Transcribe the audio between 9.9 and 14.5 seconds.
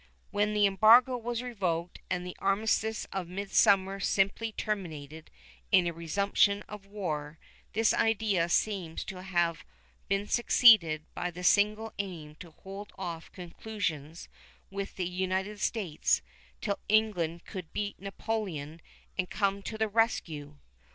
been succeeded by the single aim to hold off conclusions